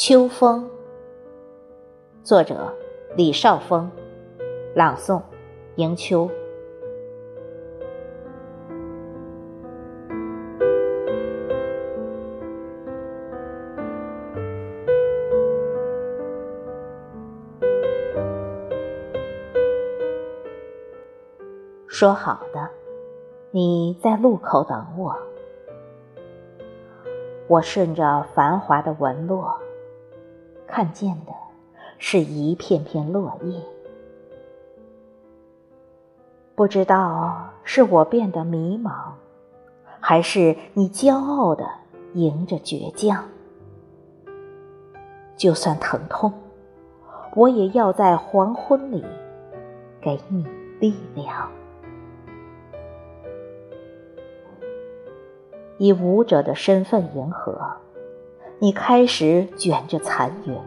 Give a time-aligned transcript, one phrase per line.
[0.00, 0.70] 秋风，
[2.22, 2.72] 作者
[3.16, 3.90] 李少峰，
[4.72, 5.20] 朗诵
[5.74, 6.30] 迎秋。
[21.88, 22.70] 说好的，
[23.50, 25.18] 你在路口等我。
[27.48, 29.58] 我顺着繁华的纹络，
[30.78, 31.32] 看见的
[31.98, 33.60] 是一片片落叶。
[36.54, 38.92] 不知道是我变得迷茫，
[39.98, 41.68] 还是你骄傲的
[42.14, 43.24] 迎着倔强。
[45.36, 46.32] 就算疼痛，
[47.34, 49.04] 我也要在黄昏里
[50.00, 50.46] 给你
[50.78, 51.50] 力量。
[55.78, 57.60] 以舞者的身份迎合，
[58.60, 60.60] 你开始卷着残云。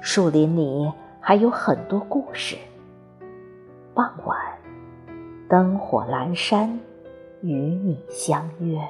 [0.00, 2.58] 树林里还有很多故事。
[3.94, 4.36] 傍晚，
[5.48, 6.80] 灯火阑珊，
[7.40, 8.80] 与你相约。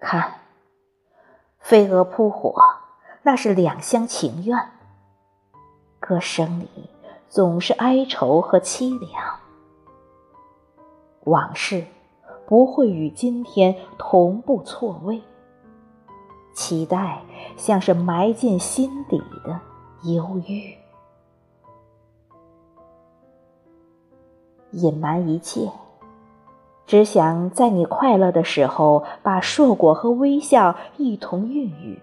[0.00, 0.40] 看，
[1.60, 2.52] 飞蛾扑火，
[3.22, 4.58] 那是两厢情愿。
[6.00, 6.90] 歌声里
[7.28, 9.38] 总是哀愁和凄凉。
[11.24, 11.84] 往事
[12.48, 15.20] 不会与今天同步错位，
[16.54, 17.20] 期待
[17.58, 19.60] 像是埋进心底的
[20.10, 20.74] 忧郁，
[24.70, 25.70] 隐瞒一切，
[26.86, 32.00] 只想在你快乐的时候，把硕果和微笑一同孕育，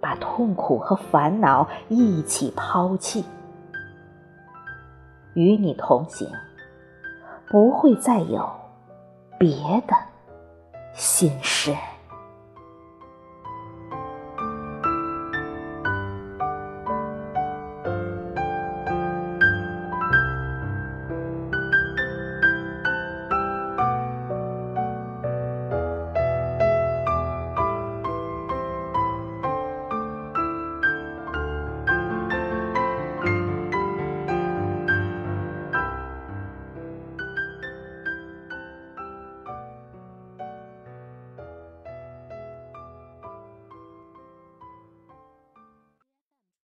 [0.00, 3.24] 把痛苦和烦恼一起抛弃，
[5.34, 6.28] 与你同行。
[7.48, 8.44] 不会再有
[9.38, 9.48] 别
[9.86, 9.94] 的
[10.94, 11.74] 心事。